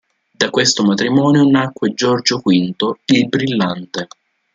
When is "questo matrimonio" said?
0.49-1.47